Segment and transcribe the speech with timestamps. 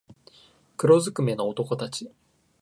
[0.77, 2.11] 黒づくめの男たち